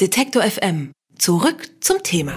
Detektor 0.00 0.42
FM. 0.42 0.92
Zurück 1.18 1.68
zum 1.80 2.02
Thema. 2.02 2.32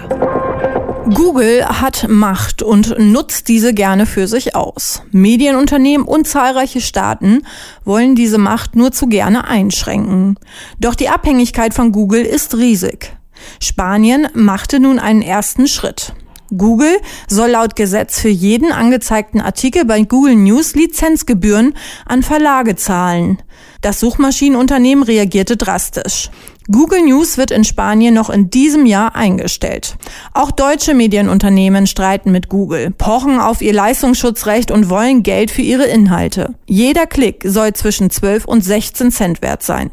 Google 1.14 1.64
hat 1.64 2.06
Macht 2.10 2.60
und 2.60 2.98
nutzt 2.98 3.48
diese 3.48 3.72
gerne 3.72 4.04
für 4.04 4.28
sich 4.28 4.54
aus. 4.54 5.00
Medienunternehmen 5.12 6.06
und 6.06 6.28
zahlreiche 6.28 6.82
Staaten 6.82 7.46
wollen 7.82 8.16
diese 8.16 8.36
Macht 8.36 8.76
nur 8.76 8.92
zu 8.92 9.06
gerne 9.06 9.48
einschränken. 9.48 10.38
Doch 10.78 10.94
die 10.94 11.08
Abhängigkeit 11.08 11.72
von 11.72 11.90
Google 11.90 12.26
ist 12.26 12.54
riesig. 12.54 13.16
Spanien 13.62 14.28
machte 14.34 14.78
nun 14.78 14.98
einen 14.98 15.22
ersten 15.22 15.66
Schritt. 15.66 16.12
Google 16.56 17.00
soll 17.28 17.50
laut 17.50 17.74
Gesetz 17.76 18.20
für 18.20 18.28
jeden 18.28 18.72
angezeigten 18.72 19.40
Artikel 19.40 19.86
bei 19.86 20.02
Google 20.02 20.36
News 20.36 20.74
Lizenzgebühren 20.74 21.74
an 22.04 22.22
Verlage 22.22 22.76
zahlen. 22.76 23.42
Das 23.80 24.00
Suchmaschinenunternehmen 24.00 25.04
reagierte 25.04 25.56
drastisch. 25.56 26.30
Google 26.70 27.02
News 27.02 27.36
wird 27.36 27.50
in 27.50 27.62
Spanien 27.62 28.14
noch 28.14 28.30
in 28.30 28.48
diesem 28.48 28.86
Jahr 28.86 29.14
eingestellt. 29.14 29.96
Auch 30.32 30.50
deutsche 30.50 30.94
Medienunternehmen 30.94 31.86
streiten 31.86 32.32
mit 32.32 32.48
Google, 32.48 32.90
pochen 32.90 33.38
auf 33.38 33.60
ihr 33.60 33.74
Leistungsschutzrecht 33.74 34.70
und 34.70 34.88
wollen 34.88 35.22
Geld 35.22 35.50
für 35.50 35.60
ihre 35.60 35.84
Inhalte. 35.84 36.54
Jeder 36.66 37.06
Klick 37.06 37.44
soll 37.46 37.74
zwischen 37.74 38.08
12 38.08 38.46
und 38.46 38.64
16 38.64 39.10
Cent 39.10 39.42
wert 39.42 39.62
sein. 39.62 39.90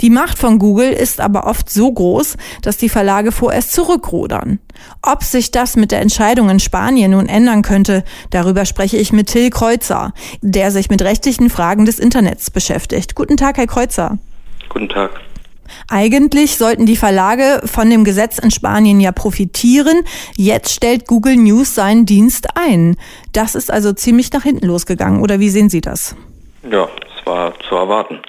Die 0.00 0.08
Macht 0.08 0.38
von 0.38 0.58
Google 0.58 0.92
ist 0.92 1.20
aber 1.20 1.46
oft 1.46 1.68
so 1.68 1.92
groß, 1.92 2.38
dass 2.62 2.78
die 2.78 2.88
Verlage 2.88 3.30
vorerst 3.30 3.72
zurückrudern. 3.72 4.60
Ob 5.02 5.24
sich 5.24 5.50
das 5.50 5.76
mit 5.76 5.90
der 5.90 6.00
Entscheidung 6.00 6.48
in 6.48 6.60
Spanien 6.60 7.10
nun 7.10 7.26
ändern 7.26 7.60
könnte, 7.60 8.02
darüber 8.30 8.64
spreche 8.64 8.96
ich 8.96 9.12
mit 9.12 9.26
Till 9.26 9.50
Kreuzer, 9.50 10.14
der 10.40 10.70
sich 10.70 10.88
mit 10.88 11.02
rechtlichen 11.02 11.50
Fragen 11.50 11.84
des 11.84 11.98
Internets 11.98 12.50
beschäftigt. 12.50 13.14
Guten 13.14 13.36
Tag, 13.36 13.58
Herr 13.58 13.66
Kreuzer. 13.66 14.18
Guten 14.70 14.88
Tag. 14.88 15.20
Eigentlich 15.88 16.56
sollten 16.56 16.86
die 16.86 16.96
Verlage 16.96 17.62
von 17.64 17.90
dem 17.90 18.04
Gesetz 18.04 18.38
in 18.38 18.50
Spanien 18.50 19.00
ja 19.00 19.12
profitieren. 19.12 20.02
Jetzt 20.36 20.72
stellt 20.72 21.06
Google 21.06 21.36
News 21.36 21.74
seinen 21.74 22.06
Dienst 22.06 22.48
ein. 22.56 22.96
Das 23.32 23.54
ist 23.54 23.70
also 23.70 23.92
ziemlich 23.92 24.32
nach 24.32 24.42
hinten 24.42 24.66
losgegangen. 24.66 25.20
Oder 25.20 25.40
wie 25.40 25.50
sehen 25.50 25.68
Sie 25.68 25.80
das? 25.80 26.16
Ja, 26.70 26.88
es 27.18 27.26
war 27.26 27.52
zu 27.68 27.74
erwarten. 27.74 28.20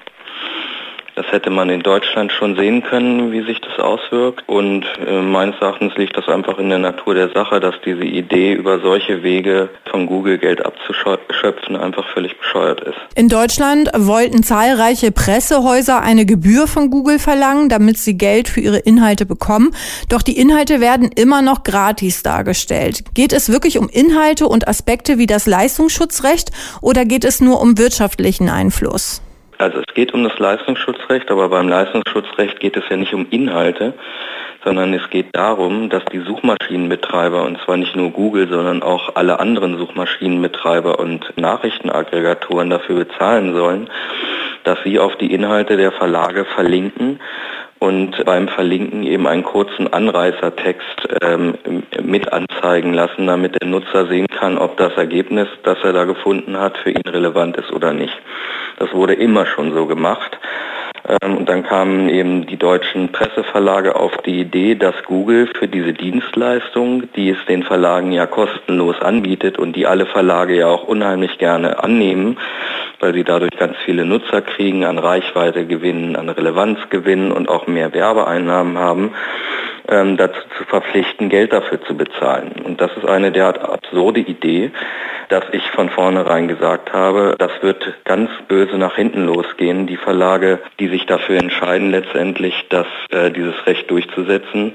Das 1.15 1.25
hätte 1.31 1.49
man 1.49 1.69
in 1.69 1.81
Deutschland 1.81 2.33
schon 2.33 2.57
sehen 2.57 2.83
können, 2.83 3.31
wie 3.31 3.41
sich 3.41 3.61
das 3.61 3.79
auswirkt. 3.79 4.43
Und 4.47 4.85
äh, 5.07 5.21
meines 5.21 5.55
Erachtens 5.61 5.95
liegt 5.95 6.17
das 6.17 6.27
einfach 6.27 6.57
in 6.59 6.69
der 6.69 6.79
Natur 6.79 7.13
der 7.13 7.29
Sache, 7.29 7.61
dass 7.61 7.75
diese 7.85 8.03
Idee, 8.03 8.53
über 8.53 8.81
solche 8.81 9.23
Wege 9.23 9.69
von 9.89 10.07
Google 10.07 10.37
Geld 10.37 10.65
abzuschöpfen, 10.65 11.77
einfach 11.77 12.05
völlig 12.13 12.37
bescheuert 12.37 12.81
ist. 12.81 12.97
In 13.15 13.29
Deutschland 13.29 13.89
wollten 13.95 14.43
zahlreiche 14.43 15.11
Pressehäuser 15.13 16.01
eine 16.01 16.25
Gebühr 16.25 16.67
von 16.67 16.89
Google 16.89 17.19
verlangen, 17.19 17.69
damit 17.69 17.97
sie 17.97 18.17
Geld 18.17 18.49
für 18.49 18.59
ihre 18.59 18.79
Inhalte 18.79 19.25
bekommen. 19.25 19.73
Doch 20.09 20.21
die 20.21 20.37
Inhalte 20.37 20.81
werden 20.81 21.09
immer 21.15 21.41
noch 21.41 21.63
gratis 21.63 22.23
dargestellt. 22.23 23.03
Geht 23.13 23.31
es 23.31 23.49
wirklich 23.49 23.77
um 23.77 23.87
Inhalte 23.87 24.47
und 24.47 24.67
Aspekte 24.67 25.17
wie 25.17 25.27
das 25.27 25.45
Leistungsschutzrecht 25.45 26.51
oder 26.81 27.05
geht 27.05 27.23
es 27.23 27.39
nur 27.39 27.61
um 27.61 27.77
wirtschaftlichen 27.77 28.49
Einfluss? 28.49 29.21
Also 29.57 29.79
es 29.79 29.93
geht 29.93 30.13
um 30.13 30.23
das 30.23 30.37
Leistungsschutzrecht, 30.37 31.31
aber 31.31 31.49
beim 31.49 31.69
Leistungsschutzrecht 31.69 32.59
geht 32.59 32.75
es 32.75 32.83
ja 32.89 32.97
nicht 32.97 33.13
um 33.13 33.27
Inhalte, 33.29 33.93
sondern 34.63 34.93
es 34.93 35.09
geht 35.09 35.27
darum, 35.33 35.89
dass 35.89 36.03
die 36.05 36.19
Suchmaschinenbetreiber, 36.19 37.43
und 37.43 37.59
zwar 37.61 37.77
nicht 37.77 37.95
nur 37.95 38.09
Google, 38.11 38.49
sondern 38.49 38.83
auch 38.83 39.15
alle 39.15 39.39
anderen 39.39 39.77
Suchmaschinenbetreiber 39.77 40.99
und 40.99 41.37
Nachrichtenaggregatoren 41.37 42.69
dafür 42.69 43.05
bezahlen 43.05 43.53
sollen, 43.53 43.89
dass 44.63 44.79
sie 44.83 44.99
auf 44.99 45.15
die 45.17 45.31
Inhalte 45.31 45.77
der 45.77 45.91
Verlage 45.91 46.45
verlinken 46.45 47.19
und 47.79 48.23
beim 48.25 48.47
Verlinken 48.47 49.03
eben 49.03 49.27
einen 49.27 49.43
kurzen 49.43 49.91
Anreißertext 49.91 51.07
ähm, 51.21 51.55
mit 52.01 52.33
anzeigen 52.33 52.93
lassen, 52.93 53.27
damit 53.27 53.61
der 53.61 53.67
Nutzer 53.67 54.07
sehen 54.07 54.27
kann, 54.27 54.57
ob 54.57 54.77
das 54.77 54.93
Ergebnis, 54.93 55.47
das 55.63 55.77
er 55.83 55.93
da 55.93 56.05
gefunden 56.05 56.57
hat, 56.57 56.77
für 56.77 56.89
ihn 56.89 57.07
relevant 57.07 57.57
ist 57.57 57.71
oder 57.71 57.93
nicht. 57.93 58.17
Das 58.77 58.93
wurde 58.93 59.13
immer 59.13 59.45
schon 59.45 59.73
so 59.73 59.85
gemacht. 59.85 60.37
Ähm, 61.21 61.37
und 61.37 61.49
dann 61.49 61.63
kamen 61.63 62.09
eben 62.09 62.47
die 62.47 62.57
deutschen 62.57 63.11
Presseverlage 63.11 63.95
auf 63.95 64.17
die 64.25 64.39
Idee, 64.39 64.75
dass 64.75 64.95
Google 65.05 65.47
für 65.47 65.67
diese 65.67 65.93
Dienstleistung, 65.93 67.03
die 67.15 67.29
es 67.29 67.37
den 67.47 67.63
Verlagen 67.63 68.11
ja 68.11 68.25
kostenlos 68.25 68.99
anbietet 69.01 69.59
und 69.59 69.75
die 69.75 69.85
alle 69.85 70.05
Verlage 70.05 70.55
ja 70.55 70.67
auch 70.67 70.83
unheimlich 70.83 71.37
gerne 71.37 71.83
annehmen, 71.83 72.37
weil 72.99 73.13
sie 73.13 73.23
dadurch 73.23 73.55
ganz 73.57 73.77
viele 73.85 74.05
Nutzer 74.05 74.41
kriegen, 74.41 74.85
an 74.85 74.97
Reichweite 74.97 75.65
gewinnen, 75.65 76.15
an 76.15 76.29
Relevanz 76.29 76.79
gewinnen 76.89 77.31
und 77.31 77.49
auch 77.49 77.67
mehr 77.67 77.93
Werbeeinnahmen 77.93 78.77
haben, 78.79 79.13
ähm, 79.87 80.17
dazu 80.17 80.39
zu 80.57 80.63
verpflichten, 80.65 81.29
Geld 81.29 81.53
dafür 81.53 81.81
zu 81.81 81.95
bezahlen. 81.95 82.53
Und 82.63 82.81
das 82.81 82.91
ist 82.97 83.07
eine 83.07 83.31
derart 83.31 83.59
absurde 83.59 84.21
Idee, 84.21 84.71
dass 85.29 85.43
ich 85.51 85.63
von 85.71 85.89
vornherein 85.89 86.47
gesagt 86.47 86.93
habe, 86.93 87.35
das 87.37 87.51
wird 87.61 87.93
ganz 88.03 88.29
böse 88.47 88.77
nach 88.77 88.95
hinten 88.95 89.25
losgehen. 89.25 89.87
Die 89.87 89.97
Verlage, 89.97 90.59
die 90.79 90.87
sich 90.87 91.05
dafür 91.05 91.37
entscheiden, 91.37 91.91
letztendlich 91.91 92.65
das, 92.69 92.87
äh, 93.09 93.31
dieses 93.31 93.65
Recht 93.65 93.89
durchzusetzen, 93.89 94.73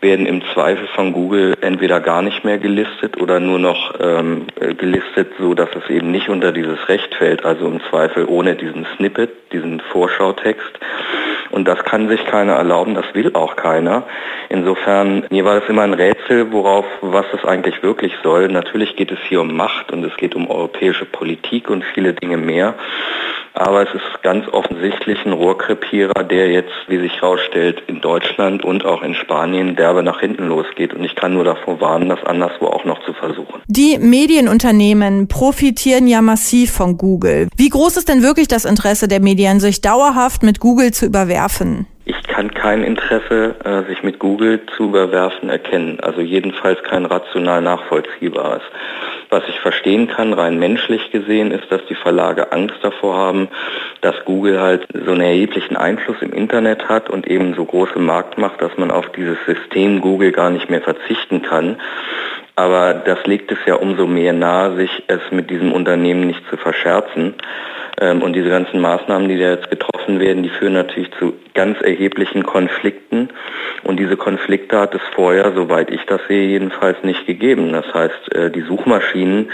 werden 0.00 0.26
im 0.26 0.42
Zweifel 0.52 0.86
von 0.88 1.12
Google 1.12 1.54
entweder 1.62 1.98
gar 1.98 2.20
nicht 2.20 2.44
mehr 2.44 2.58
gelistet 2.58 3.20
oder 3.20 3.40
nur 3.40 3.58
noch 3.58 3.94
ähm, 3.98 4.46
gelistet, 4.76 5.32
so 5.38 5.54
dass 5.54 5.70
es 5.74 5.88
eben 5.88 6.10
nicht 6.10 6.28
unter 6.28 6.52
dieses 6.52 6.88
Recht 6.88 7.14
fällt, 7.14 7.44
also 7.44 7.66
im 7.66 7.80
Zweifel 7.88 8.26
ohne 8.26 8.54
diesen 8.54 8.86
Snippet, 8.96 9.30
diesen 9.52 9.80
Vorschautext. 9.80 10.78
Und 11.54 11.68
das 11.68 11.78
kann 11.84 12.08
sich 12.08 12.26
keiner 12.26 12.54
erlauben, 12.54 12.96
das 12.96 13.04
will 13.14 13.30
auch 13.34 13.54
keiner. 13.54 14.02
Insofern, 14.48 15.24
mir 15.30 15.44
war 15.44 15.60
das 15.60 15.68
immer 15.68 15.82
ein 15.82 15.94
Rätsel, 15.94 16.50
worauf, 16.50 16.84
was 17.00 17.26
es 17.32 17.44
eigentlich 17.44 17.80
wirklich 17.80 18.12
soll. 18.24 18.48
Natürlich 18.48 18.96
geht 18.96 19.12
es 19.12 19.20
hier 19.28 19.40
um 19.40 19.54
Macht 19.54 19.92
und 19.92 20.02
es 20.02 20.16
geht 20.16 20.34
um 20.34 20.50
europäische 20.50 21.04
Politik 21.04 21.70
und 21.70 21.84
viele 21.94 22.12
Dinge 22.12 22.38
mehr. 22.38 22.74
Aber 23.54 23.82
es 23.82 23.94
ist 23.94 24.22
ganz 24.22 24.48
offensichtlich 24.48 25.24
ein 25.24 25.32
Rohrkrepierer, 25.32 26.24
der 26.24 26.50
jetzt, 26.50 26.72
wie 26.88 26.98
sich 26.98 27.12
herausstellt, 27.20 27.82
in 27.86 28.00
Deutschland 28.00 28.64
und 28.64 28.84
auch 28.84 29.02
in 29.02 29.14
Spanien 29.14 29.76
derbe 29.76 30.02
nach 30.02 30.18
hinten 30.18 30.48
losgeht. 30.48 30.92
Und 30.92 31.04
ich 31.04 31.14
kann 31.14 31.34
nur 31.34 31.44
davor 31.44 31.80
warnen, 31.80 32.08
das 32.08 32.22
anderswo 32.24 32.66
auch 32.66 32.84
noch 32.84 33.04
zu 33.04 33.12
versuchen. 33.12 33.62
Die 33.68 33.98
Medienunternehmen 33.98 35.28
profitieren 35.28 36.08
ja 36.08 36.20
massiv 36.20 36.72
von 36.72 36.98
Google. 36.98 37.48
Wie 37.56 37.68
groß 37.68 37.96
ist 37.96 38.08
denn 38.08 38.24
wirklich 38.24 38.48
das 38.48 38.64
Interesse 38.64 39.06
der 39.06 39.20
Medien, 39.20 39.60
sich 39.60 39.80
dauerhaft 39.80 40.42
mit 40.42 40.58
Google 40.58 40.92
zu 40.92 41.06
überwerfen? 41.06 41.86
Kein 42.64 42.82
Interesse, 42.82 43.56
äh, 43.62 43.82
sich 43.90 44.02
mit 44.02 44.18
Google 44.18 44.58
zu 44.74 44.84
überwerfen, 44.84 45.50
erkennen. 45.50 46.00
Also 46.00 46.22
jedenfalls 46.22 46.82
kein 46.82 47.04
rational 47.04 47.60
nachvollziehbares. 47.60 48.62
Was 49.28 49.42
ich 49.48 49.60
verstehen 49.60 50.08
kann, 50.08 50.32
rein 50.32 50.58
menschlich 50.58 51.10
gesehen, 51.10 51.50
ist, 51.50 51.70
dass 51.70 51.84
die 51.90 51.94
Verlage 51.94 52.52
Angst 52.52 52.76
davor 52.80 53.16
haben, 53.16 53.48
dass 54.00 54.14
Google 54.24 54.62
halt 54.62 54.86
so 54.94 55.10
einen 55.10 55.20
erheblichen 55.20 55.76
Einfluss 55.76 56.16
im 56.22 56.32
Internet 56.32 56.88
hat 56.88 57.10
und 57.10 57.26
eben 57.26 57.52
so 57.52 57.66
große 57.66 57.98
Marktmacht, 57.98 58.62
dass 58.62 58.74
man 58.78 58.90
auf 58.90 59.12
dieses 59.12 59.36
System 59.44 60.00
Google 60.00 60.32
gar 60.32 60.48
nicht 60.48 60.70
mehr 60.70 60.80
verzichten 60.80 61.42
kann. 61.42 61.76
Aber 62.56 62.94
das 62.94 63.26
legt 63.26 63.52
es 63.52 63.58
ja 63.66 63.74
umso 63.74 64.06
mehr 64.06 64.32
nahe, 64.32 64.76
sich 64.76 65.02
es 65.08 65.20
mit 65.32 65.50
diesem 65.50 65.70
Unternehmen 65.70 66.26
nicht 66.26 66.40
zu 66.48 66.56
verscherzen. 66.56 67.34
Ähm, 68.00 68.22
und 68.22 68.34
diese 68.34 68.48
ganzen 68.48 68.80
Maßnahmen, 68.80 69.28
die 69.28 69.38
da 69.38 69.50
jetzt 69.50 69.70
getroffen 69.70 70.20
werden, 70.20 70.42
die 70.42 70.48
führen 70.50 70.72
natürlich 70.74 71.10
zu 71.18 71.34
ganz 71.54 71.80
erheblichen 71.80 72.42
Konflikten. 72.42 73.28
Und 73.84 73.98
diese 74.00 74.16
Konflikte 74.16 74.78
hat 74.80 74.94
es 74.94 75.00
vorher, 75.14 75.52
soweit 75.54 75.90
ich 75.90 76.04
das 76.06 76.20
sehe, 76.26 76.48
jedenfalls 76.48 76.96
nicht 77.04 77.26
gegeben. 77.26 77.72
Das 77.72 77.86
heißt, 77.94 78.34
äh, 78.34 78.50
die 78.50 78.62
Suchmaschinen, 78.62 79.50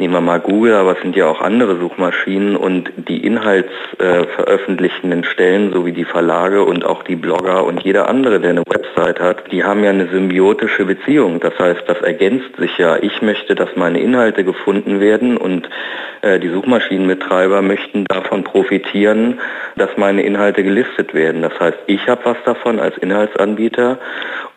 nehmen 0.00 0.14
wir 0.14 0.20
mal 0.20 0.40
Google, 0.40 0.74
aber 0.74 0.92
es 0.92 1.00
sind 1.02 1.14
ja 1.14 1.26
auch 1.26 1.40
andere 1.40 1.76
Suchmaschinen 1.78 2.56
und 2.56 2.90
die 2.96 3.24
inhaltsveröffentlichenden 3.24 5.22
Stellen, 5.24 5.72
sowie 5.72 5.92
die 5.92 6.04
Verlage 6.04 6.64
und 6.64 6.84
auch 6.84 7.04
die 7.04 7.16
Blogger 7.16 7.64
und 7.64 7.82
jeder 7.84 8.08
andere, 8.08 8.40
der 8.40 8.50
eine 8.50 8.64
Website 8.66 9.20
hat, 9.20 9.52
die 9.52 9.62
haben 9.62 9.84
ja 9.84 9.90
eine 9.90 10.08
symbiotische 10.08 10.84
Beziehung. 10.84 11.38
Das 11.40 11.56
heißt, 11.58 11.82
das 11.86 12.00
ergänzt 12.00 12.56
sich 12.58 12.76
ja. 12.78 12.96
Ich 12.96 13.22
möchte, 13.22 13.54
dass 13.54 13.76
meine 13.76 14.00
Inhalte 14.00 14.42
gefunden 14.44 14.98
werden 15.00 15.36
und 15.36 15.68
äh, 16.22 16.40
die 16.40 16.48
Suchmaschinenbetreiber 16.48 17.62
möchten 17.62 17.83
davon 17.92 18.44
profitieren, 18.44 19.40
dass 19.76 19.90
meine 19.96 20.22
Inhalte 20.22 20.62
gelistet 20.62 21.14
werden. 21.14 21.42
Das 21.42 21.58
heißt, 21.58 21.78
ich 21.86 22.08
habe 22.08 22.24
was 22.24 22.36
davon 22.44 22.78
als 22.78 22.96
Inhaltsanbieter 22.98 23.98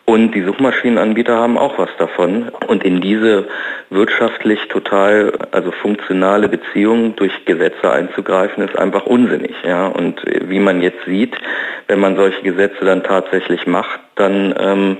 und 0.08 0.34
die 0.34 0.42
Suchmaschinenanbieter 0.42 1.36
haben 1.36 1.58
auch 1.58 1.76
was 1.78 1.90
davon. 1.98 2.48
Und 2.66 2.82
in 2.82 3.02
diese 3.02 3.46
wirtschaftlich 3.90 4.58
total, 4.68 5.32
also 5.52 5.70
funktionale 5.70 6.48
Beziehung 6.48 7.14
durch 7.16 7.44
Gesetze 7.44 7.92
einzugreifen, 7.92 8.66
ist 8.66 8.78
einfach 8.78 9.04
unsinnig. 9.04 9.54
Ja? 9.64 9.86
Und 9.86 10.22
wie 10.24 10.60
man 10.60 10.80
jetzt 10.80 11.04
sieht, 11.04 11.36
wenn 11.88 12.00
man 12.00 12.16
solche 12.16 12.40
Gesetze 12.40 12.86
dann 12.86 13.02
tatsächlich 13.02 13.66
macht, 13.66 14.00
dann 14.14 14.54
ähm, 14.58 14.96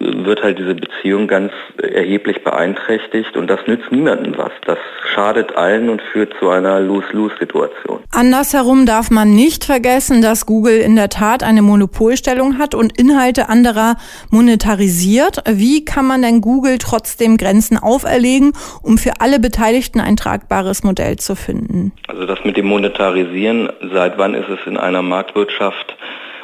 wird 0.00 0.42
halt 0.42 0.58
diese 0.58 0.74
Beziehung 0.74 1.28
ganz 1.28 1.52
erheblich 1.76 2.42
beeinträchtigt 2.42 3.36
und 3.36 3.48
das 3.48 3.60
nützt 3.66 3.92
niemandem 3.92 4.36
was. 4.36 4.50
Das 4.64 4.78
schadet 5.14 5.56
allen 5.56 5.90
und 5.90 6.00
führt 6.00 6.32
zu 6.38 6.48
einer 6.48 6.80
Lose-Lose-Situation. 6.80 8.00
Andersherum 8.10 8.86
darf 8.86 9.10
man 9.10 9.34
nicht 9.34 9.64
vergessen, 9.64 10.22
dass 10.22 10.46
Google 10.46 10.78
in 10.78 10.96
der 10.96 11.10
Tat 11.10 11.42
eine 11.42 11.60
Monopolstellung 11.60 12.58
hat 12.58 12.74
und 12.74 12.98
Inhalte 12.98 13.48
anderer 13.48 13.96
monetarisiert. 14.30 15.42
Wie 15.46 15.84
kann 15.84 16.06
man 16.06 16.22
denn 16.22 16.40
Google 16.40 16.78
trotzdem 16.78 17.36
Grenzen 17.36 17.76
auferlegen, 17.76 18.52
um 18.82 18.96
für 18.96 19.20
alle 19.20 19.38
Beteiligten 19.38 20.00
ein 20.00 20.16
tragbares 20.16 20.82
Modell 20.82 21.16
zu 21.16 21.36
finden? 21.36 21.92
Also 22.08 22.24
das 22.24 22.38
mit 22.44 22.56
dem 22.56 22.66
Monetarisieren, 22.66 23.68
seit 23.92 24.16
wann 24.16 24.34
ist 24.34 24.48
es 24.48 24.66
in 24.66 24.78
einer 24.78 25.02
Marktwirtschaft 25.02 25.96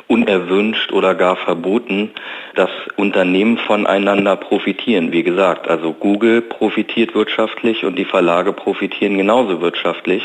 unerwünscht 0.08 0.92
oder 0.92 1.14
gar 1.14 1.36
verboten, 1.36 2.10
dass 2.54 2.70
Unternehmen 2.96 3.58
voneinander 3.58 4.36
profitieren. 4.36 5.12
Wie 5.12 5.22
gesagt, 5.22 5.68
also 5.68 5.92
Google 5.92 6.42
profitiert 6.42 7.14
wirtschaftlich 7.14 7.84
und 7.84 7.96
die 7.96 8.04
Verlage 8.04 8.52
profitieren 8.52 9.16
genauso 9.16 9.60
wirtschaftlich. 9.60 10.22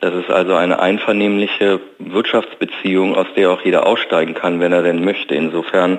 Das 0.00 0.14
ist 0.14 0.30
also 0.30 0.54
eine 0.54 0.78
einvernehmliche 0.78 1.80
Wirtschaftsbeziehung, 1.98 3.16
aus 3.16 3.26
der 3.36 3.50
auch 3.50 3.62
jeder 3.62 3.84
aussteigen 3.84 4.34
kann, 4.34 4.60
wenn 4.60 4.72
er 4.72 4.82
denn 4.82 5.04
möchte. 5.04 5.34
Insofern 5.34 5.98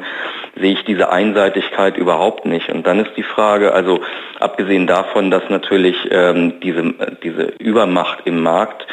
sehe 0.55 0.71
ich 0.71 0.85
diese 0.85 1.11
Einseitigkeit 1.11 1.97
überhaupt 1.97 2.45
nicht. 2.45 2.69
Und 2.69 2.87
dann 2.87 2.99
ist 2.99 3.11
die 3.17 3.23
Frage, 3.23 3.73
also 3.73 3.99
abgesehen 4.39 4.87
davon, 4.87 5.31
dass 5.31 5.43
natürlich 5.49 5.97
ähm, 6.11 6.61
diese, 6.61 6.93
diese 7.23 7.53
Übermacht 7.59 8.19
im 8.23 8.41
Markt 8.41 8.87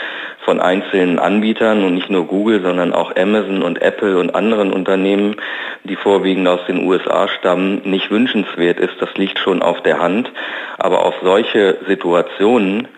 von 0.44 0.60
einzelnen 0.60 1.20
Anbietern 1.20 1.84
und 1.84 1.94
nicht 1.94 2.10
nur 2.10 2.26
Google, 2.26 2.62
sondern 2.62 2.92
auch 2.92 3.14
Amazon 3.16 3.62
und 3.62 3.82
Apple 3.82 4.18
und 4.18 4.34
anderen 4.34 4.72
Unternehmen, 4.72 5.36
die 5.84 5.96
vorwiegend 5.96 6.48
aus 6.48 6.60
den 6.66 6.84
USA 6.84 7.28
stammen, 7.28 7.82
nicht 7.84 8.10
wünschenswert 8.10 8.80
ist. 8.80 8.94
Das 9.00 9.14
liegt 9.16 9.38
schon 9.38 9.62
auf 9.62 9.82
der 9.82 10.00
Hand. 10.00 10.32
Aber 10.78 11.04
auf 11.04 11.14
solche 11.22 11.78
Situationen 11.86 12.88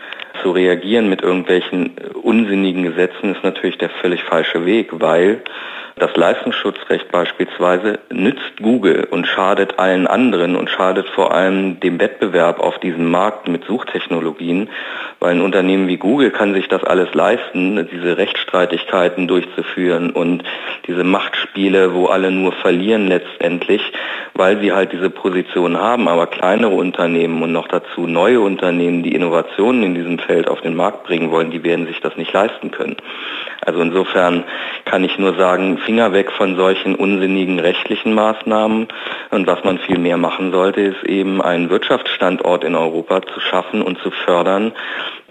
zu 0.42 0.50
reagieren 0.50 1.08
mit 1.08 1.22
irgendwelchen 1.22 1.96
unsinnigen 2.22 2.82
Gesetzen 2.82 3.34
ist 3.34 3.44
natürlich 3.44 3.78
der 3.78 3.90
völlig 3.90 4.22
falsche 4.22 4.64
Weg, 4.64 4.88
weil 4.92 5.42
das 5.98 6.14
Leistungsschutzrecht 6.14 7.10
beispielsweise 7.10 7.98
nützt 8.10 8.58
Google 8.62 9.08
und 9.10 9.26
schadet 9.26 9.80
allen 9.80 10.06
anderen 10.06 10.54
und 10.54 10.70
schadet 10.70 11.08
vor 11.08 11.34
allem 11.34 11.80
dem 11.80 11.98
Wettbewerb 11.98 12.60
auf 12.60 12.78
diesem 12.78 13.10
Markt 13.10 13.48
mit 13.48 13.64
Suchtechnologien, 13.64 14.68
weil 15.18 15.34
ein 15.34 15.40
Unternehmen 15.40 15.88
wie 15.88 15.96
Google 15.96 16.30
kann 16.30 16.54
sich 16.54 16.68
das 16.68 16.84
alles 16.84 17.12
leisten, 17.14 17.88
diese 17.90 18.16
Rechtsstreitigkeiten 18.16 19.26
durchzuführen 19.26 20.10
und 20.10 20.44
diese 20.86 21.02
Machtspiele, 21.02 21.92
wo 21.94 22.06
alle 22.06 22.30
nur 22.30 22.52
verlieren 22.52 23.08
letztendlich, 23.08 23.82
weil 24.34 24.60
sie 24.60 24.72
halt 24.72 24.92
diese 24.92 25.10
Position 25.10 25.78
haben. 25.78 26.06
Aber 26.06 26.28
kleinere 26.28 26.74
Unternehmen 26.74 27.42
und 27.42 27.50
noch 27.50 27.66
dazu 27.66 28.06
neue 28.06 28.40
Unternehmen, 28.40 29.02
die 29.02 29.14
Innovationen 29.14 29.82
in 29.82 29.94
diesem 29.96 30.18
Feld 30.28 30.46
auf 30.46 30.60
den 30.60 30.76
Markt 30.76 31.04
bringen 31.04 31.30
wollen, 31.30 31.50
die 31.50 31.64
werden 31.64 31.86
sich 31.86 32.00
das 32.00 32.16
nicht 32.18 32.34
leisten 32.34 32.70
können. 32.70 32.96
Also 33.64 33.80
insofern 33.80 34.44
kann 34.84 35.02
ich 35.02 35.18
nur 35.18 35.34
sagen, 35.36 35.78
Finger 35.78 36.12
weg 36.12 36.30
von 36.30 36.54
solchen 36.56 36.94
unsinnigen 36.94 37.58
rechtlichen 37.58 38.12
Maßnahmen. 38.12 38.88
Und 39.30 39.46
was 39.46 39.64
man 39.64 39.78
viel 39.78 39.98
mehr 39.98 40.18
machen 40.18 40.52
sollte, 40.52 40.82
ist 40.82 41.02
eben 41.04 41.40
einen 41.40 41.70
Wirtschaftsstandort 41.70 42.62
in 42.62 42.76
Europa 42.76 43.22
zu 43.22 43.40
schaffen 43.40 43.80
und 43.80 43.98
zu 44.00 44.10
fördern, 44.10 44.72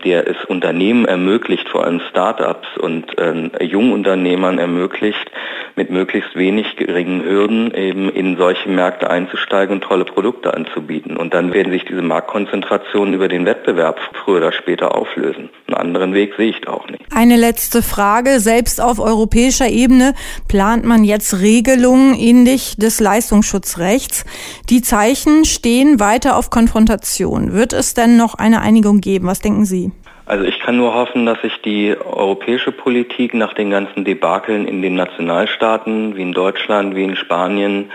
der 0.04 0.28
es 0.28 0.38
Unternehmen 0.48 1.06
ermöglicht, 1.06 1.68
vor 1.70 1.84
allem 1.84 2.02
Start-ups 2.10 2.68
und 2.80 3.18
äh, 3.18 3.64
Jungunternehmern 3.64 4.60
ermöglicht, 4.60 5.32
mit 5.76 5.90
möglichst 5.90 6.36
wenig 6.36 6.76
geringen 6.76 7.24
Hürden 7.24 7.74
eben 7.74 8.10
in 8.10 8.38
solche 8.38 8.70
Märkte 8.70 9.10
einzusteigen 9.10 9.76
und 9.76 9.82
tolle 9.82 10.06
Produkte 10.06 10.54
anzubieten. 10.54 11.18
Und 11.18 11.34
dann 11.34 11.54
werden 11.54 11.72
sich 11.72 11.86
diese 11.86 12.02
Marktkonzentrationen 12.02 13.14
über 13.14 13.28
den 13.28 13.46
Wettbewerb 13.46 14.00
früher 14.14 14.38
oder 14.38 14.52
später 14.52 14.96
auflösen. 14.96 15.50
Einen 15.68 15.78
anderen 15.78 16.14
Weg 16.14 16.34
sehe 16.38 16.50
ich 16.50 16.68
auch 16.68 16.88
nicht. 16.88 17.04
Eine 17.14 17.36
letzte 17.36 17.82
Frage. 17.82 18.40
Selbst 18.40 18.82
auf 18.82 19.00
europäischer 19.00 19.68
Ebene 19.68 20.14
plant 20.48 20.86
man 20.86 21.04
jetzt 21.04 21.42
Regelungen 21.42 22.16
ähnlich 22.16 22.76
des 22.78 23.00
Leistungsschutzrechts. 23.00 24.26
Die 24.70 24.82
Zeichen 24.82 25.46
stehen 25.46 26.00
weiter 26.00 26.38
auf 26.38 26.50
Konfrontation. 26.50 27.54
Wird 27.54 27.74
es 27.74 27.94
denn 27.94 28.18
noch 28.18 28.36
eine 28.36 28.62
Einigung 28.62 29.02
geben? 29.02 29.28
Was 29.28 29.40
denken 29.40 29.66
Sie? 29.66 29.87
Also 30.28 30.44
ich 30.44 30.60
kann 30.60 30.76
nur 30.76 30.94
hoffen, 30.94 31.26
dass 31.26 31.40
sich 31.42 31.62
die 31.62 31.96
europäische 31.98 32.74
Politik 32.74 33.34
nach 33.34 33.54
den 33.54 33.70
ganzen 33.70 34.04
Debakeln 34.04 34.68
in 34.68 34.82
den 34.82 34.96
Nationalstaaten, 34.96 36.18
wie 36.18 36.22
in 36.22 36.34
Deutschland, 36.34 36.98
wie 36.98 37.06
in 37.06 37.16
Spanien, 37.16 37.92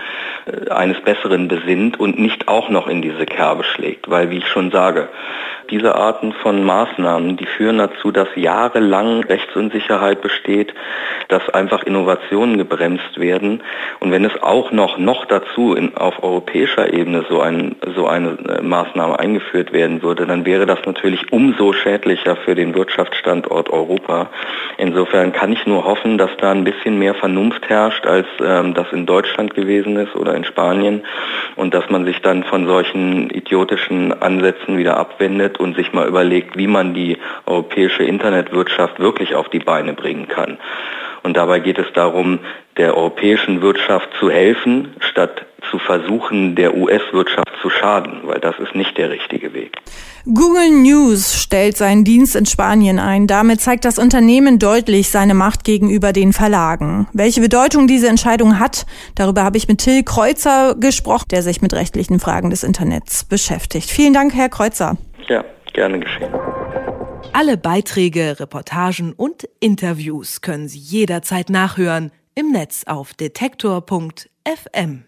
äh, 0.47 0.71
eines 0.71 0.99
Besseren 1.01 1.47
besinnt 1.47 1.99
und 1.99 2.17
nicht 2.17 2.47
auch 2.47 2.69
noch 2.69 2.87
in 2.87 3.03
diese 3.03 3.27
Kerbe 3.27 3.63
schlägt. 3.63 4.09
Weil, 4.09 4.31
wie 4.31 4.39
ich 4.39 4.47
schon 4.47 4.71
sage, 4.71 5.09
diese 5.69 5.93
Arten 5.93 6.33
von 6.33 6.63
Maßnahmen, 6.63 7.37
die 7.37 7.45
führen 7.45 7.77
dazu, 7.77 8.11
dass 8.11 8.27
jahrelang 8.35 9.23
Rechtsunsicherheit 9.23 10.21
besteht, 10.21 10.73
dass 11.27 11.47
einfach 11.49 11.83
Innovationen 11.83 12.57
gebremst 12.57 13.19
werden. 13.19 13.61
Und 13.99 14.11
wenn 14.11 14.25
es 14.25 14.41
auch 14.41 14.71
noch, 14.71 14.97
noch 14.97 15.25
dazu 15.25 15.75
in, 15.75 15.95
auf 15.95 16.23
europäischer 16.23 16.91
Ebene 16.91 17.25
so, 17.29 17.41
ein, 17.41 17.75
so 17.95 18.07
eine 18.07 18.37
äh, 18.49 18.61
Maßnahme 18.63 19.19
eingeführt 19.19 19.71
werden 19.71 20.01
würde, 20.01 20.25
dann 20.25 20.45
wäre 20.47 20.65
das 20.65 20.79
natürlich 20.85 21.31
umso 21.31 21.73
schädlicher 21.73 22.22
für 22.45 22.55
den 22.55 22.73
Wirtschaftsstandort 22.73 23.69
Europa. 23.69 24.29
Insofern 24.77 25.31
kann 25.33 25.51
ich 25.51 25.65
nur 25.65 25.83
hoffen, 25.85 26.17
dass 26.17 26.31
da 26.37 26.51
ein 26.51 26.63
bisschen 26.63 26.97
mehr 26.97 27.13
Vernunft 27.13 27.69
herrscht, 27.69 28.05
als 28.05 28.27
ähm, 28.39 28.73
das 28.73 28.91
in 28.91 29.05
Deutschland 29.05 29.53
gewesen 29.53 29.97
ist 29.97 30.15
oder 30.15 30.35
in 30.35 30.43
Spanien 30.43 31.03
und 31.55 31.73
dass 31.73 31.89
man 31.89 32.05
sich 32.05 32.21
dann 32.21 32.43
von 32.43 32.65
solchen 32.65 33.29
idiotischen 33.29 34.21
Ansätzen 34.21 34.77
wieder 34.77 34.97
abwendet 34.97 35.59
und 35.59 35.75
sich 35.75 35.93
mal 35.93 36.07
überlegt, 36.07 36.57
wie 36.57 36.67
man 36.67 36.93
die 36.93 37.17
europäische 37.45 38.03
Internetwirtschaft 38.03 38.99
wirklich 38.99 39.35
auf 39.35 39.49
die 39.49 39.59
Beine 39.59 39.93
bringen 39.93 40.27
kann. 40.27 40.57
Und 41.23 41.37
dabei 41.37 41.59
geht 41.59 41.79
es 41.79 41.91
darum, 41.93 42.39
der 42.77 42.97
europäischen 42.97 43.61
Wirtschaft 43.61 44.09
zu 44.19 44.29
helfen, 44.29 44.93
statt 44.99 45.45
zu 45.73 45.79
versuchen, 45.79 46.53
der 46.55 46.77
US-Wirtschaft 46.77 47.51
zu 47.59 47.71
schaden, 47.71 48.19
weil 48.25 48.39
das 48.39 48.59
ist 48.59 48.75
nicht 48.75 48.95
der 48.95 49.09
richtige 49.09 49.53
Weg. 49.53 49.75
Google 50.25 50.69
News 50.69 51.35
stellt 51.35 51.77
seinen 51.77 52.03
Dienst 52.03 52.35
in 52.35 52.45
Spanien 52.45 52.99
ein. 52.99 53.25
Damit 53.25 53.59
zeigt 53.59 53.83
das 53.83 53.97
Unternehmen 53.97 54.59
deutlich 54.59 55.09
seine 55.09 55.33
Macht 55.33 55.63
gegenüber 55.63 56.13
den 56.13 56.31
Verlagen. 56.31 57.07
Welche 57.11 57.41
Bedeutung 57.41 57.87
diese 57.87 58.07
Entscheidung 58.07 58.59
hat, 58.59 58.85
darüber 59.15 59.43
habe 59.43 59.57
ich 59.57 59.67
mit 59.67 59.79
Till 59.79 60.03
Kreuzer 60.03 60.75
gesprochen, 60.79 61.29
der 61.31 61.41
sich 61.41 61.63
mit 61.63 61.73
rechtlichen 61.73 62.19
Fragen 62.19 62.51
des 62.51 62.61
Internets 62.61 63.25
beschäftigt. 63.25 63.89
Vielen 63.89 64.13
Dank, 64.13 64.35
Herr 64.35 64.49
Kreuzer. 64.49 64.97
Ja, 65.27 65.43
gerne 65.73 65.99
geschehen. 65.99 66.31
Alle 67.33 67.57
Beiträge, 67.57 68.39
Reportagen 68.39 69.13
und 69.13 69.49
Interviews 69.59 70.41
können 70.41 70.67
Sie 70.67 70.77
jederzeit 70.77 71.49
nachhören 71.49 72.11
im 72.35 72.51
Netz 72.51 72.83
auf 72.85 73.15
detektor.fm. 73.15 75.05